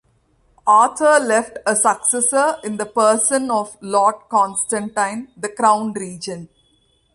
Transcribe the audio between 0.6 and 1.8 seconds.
Arthur left a